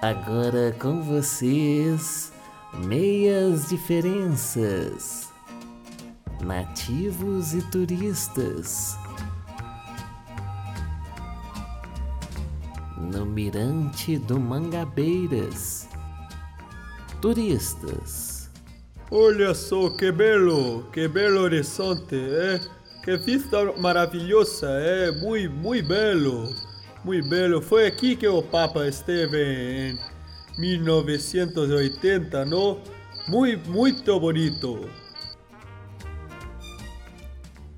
[0.00, 2.32] Agora com vocês,
[2.72, 5.28] meias diferenças.
[6.40, 8.96] Nativos e turistas.
[12.96, 15.88] No Mirante do Mangabeiras.
[17.20, 18.48] Turistas.
[19.10, 22.60] Olha só que belo, que belo horizonte, é?
[23.02, 25.10] Que vista maravilhosa, é?
[25.10, 26.54] Muito, muito belo,
[27.08, 27.62] muito belo.
[27.62, 29.98] Foi aqui que o Papa esteve em
[30.60, 32.82] 1980, não?
[33.26, 34.90] Muito, muito bonito.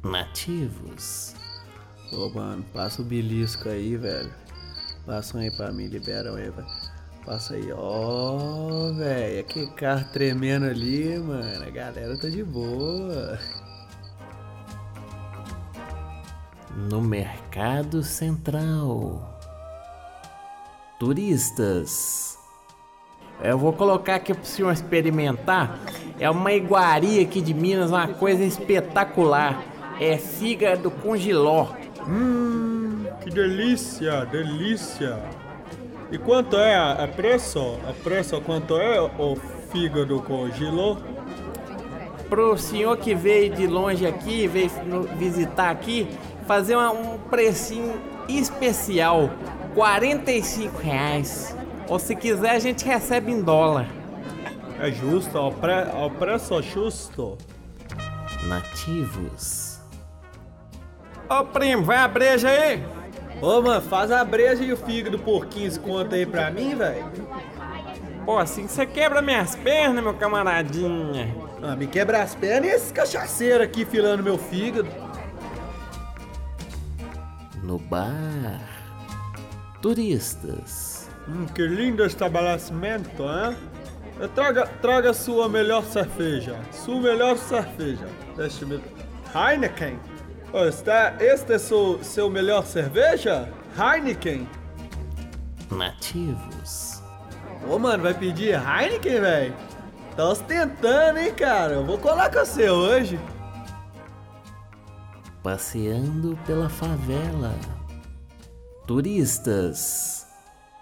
[0.02, 1.36] Nativos.
[2.12, 4.32] Ô, mano, passa o belisco aí, velho.
[5.06, 6.66] Passa um aí pra mim, liberam aí, velho.
[7.24, 9.44] Passa aí, ó, velho.
[9.44, 11.64] Que carro tremendo ali, mano.
[11.64, 13.38] A galera tá de boa.
[16.76, 19.38] No Mercado Central.
[20.98, 22.38] Turistas.
[23.42, 25.78] Eu vou colocar aqui pro senhor experimentar.
[26.18, 29.62] É uma iguaria aqui de Minas, uma coisa espetacular.
[29.98, 31.68] É fígado com giló.
[32.06, 35.18] Hum, que delícia, delícia.
[36.12, 37.78] E quanto é a, a preço?
[37.88, 39.36] A preço quanto é o
[39.72, 40.96] fígado com giló?
[42.28, 44.70] Pro senhor que veio de longe aqui, veio
[45.16, 46.08] visitar aqui,
[46.50, 47.94] fazer uma- um precinho
[48.28, 49.30] especial,
[49.72, 51.56] 45 reais.
[51.88, 53.86] Ou se quiser a gente recebe em dólar.
[54.80, 57.38] É justo, ao, pre, ao preço justo.
[58.48, 59.78] Nativos.
[61.28, 62.82] Ô primo, vai a breja aí?
[63.40, 67.04] Ô, mano, faz a breja e o fígado por 15 conto aí pra mim, velho.
[68.26, 71.32] Pô, assim você quebra minhas pernas, meu camaradinha.
[71.62, 74.88] Ah, me quebra as pernas e esse cachaceiro aqui filando meu fígado.
[77.70, 78.58] No bar.
[79.80, 81.08] Turistas.
[81.28, 83.56] Hum, que lindo estabelecimento, hein?
[84.20, 86.56] Eh, Traga, traga sua melhor cerveja.
[86.72, 88.08] Sua melhor cerveja.
[88.36, 88.82] Deixa-me.
[89.32, 90.00] Heineken.
[90.52, 93.48] Oh, está, este é seu, seu melhor cerveja?
[93.78, 94.48] Heineken.
[95.70, 97.00] Nativos.
[97.68, 99.54] Ô, mano, vai pedir Heineken, velho?
[100.16, 101.74] Tá ostentando, hein, cara?
[101.74, 103.16] Eu vou colar com você hoje.
[105.42, 107.54] Passeando pela favela.
[108.86, 110.26] Turistas.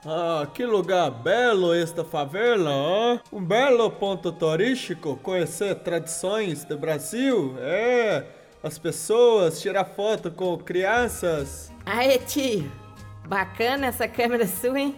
[0.05, 3.19] Ah, que lugar belo esta favela, ó.
[3.33, 7.55] Um belo ponto turístico, conhecer tradições do Brasil.
[7.59, 8.25] É,
[8.63, 11.73] as pessoas, tirar foto com crianças.
[11.87, 12.71] Aê, tio.
[13.29, 14.97] Bacana essa câmera sua, hein?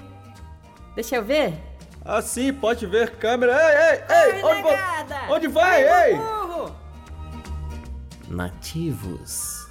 [0.95, 1.55] Deixa eu ver.
[2.03, 3.53] Ah, sim, pode ver câmera.
[3.53, 4.33] Ei, ei, ei!
[4.33, 5.17] Ai, onde, negada!
[5.35, 6.40] onde vai, Ai, ei?
[8.31, 9.67] Nativos.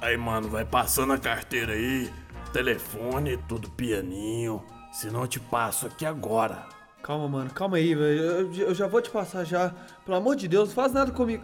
[0.00, 2.12] Aí, mano, vai passando a carteira aí,
[2.52, 4.62] telefone, tudo pianinho.
[4.92, 6.66] Senão eu te passo aqui agora.
[7.02, 8.20] Calma, mano, calma aí, velho.
[8.20, 9.72] Eu, eu já vou te passar já.
[10.04, 11.42] Pelo amor de Deus, não faz nada comigo.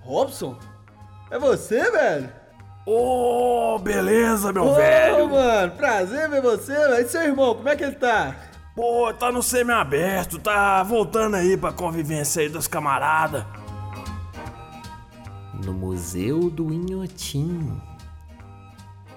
[0.00, 0.58] Robson?
[1.30, 2.32] É você, velho?
[2.86, 5.28] Ô, beleza, meu Ô, velho.
[5.28, 7.04] mano, prazer ver você, velho.
[7.04, 8.34] E seu irmão, como é que ele tá?
[8.74, 13.44] Pô, tá no semi-aberto, tá voltando aí pra convivência aí dos camaradas.
[15.64, 17.80] No Museu do Inhotim.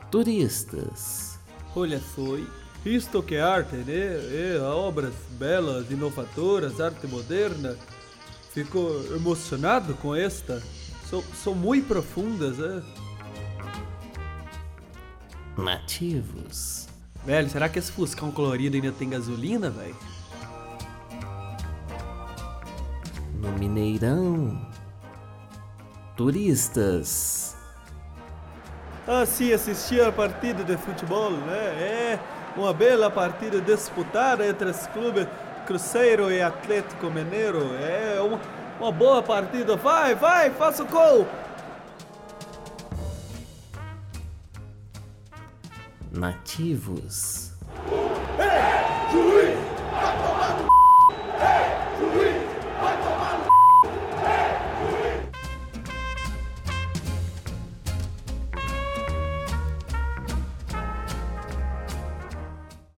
[0.10, 1.40] Turistas.
[1.76, 2.38] Olha só,
[2.86, 4.56] isto que é arte, né?
[4.56, 7.78] É, obras belas, inovadoras, arte moderna.
[8.52, 8.80] Fico
[9.16, 10.62] emocionado com esta.
[11.10, 12.82] São, são muito profundas, é?
[15.58, 16.88] Nativos.
[17.24, 19.96] Velho, será que esse Fuscão colorido ainda tem gasolina, velho?
[23.40, 24.70] No Mineirão.
[26.22, 27.56] Turistas.
[29.08, 31.58] Ah, sim, assisti a partida de futebol, né?
[31.58, 32.20] É
[32.56, 35.26] uma bela partida disputada entre os clubes
[35.66, 37.74] Cruzeiro e Atlético Mineiro.
[37.74, 38.40] É uma,
[38.80, 39.76] uma boa partida.
[39.76, 41.28] Vai, vai, faça o gol!
[46.12, 47.54] Nativos.
[49.12, 50.31] Juiz!